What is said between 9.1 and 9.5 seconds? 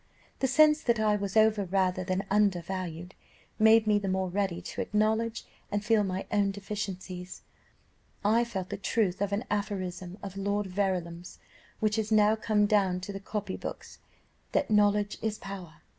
of an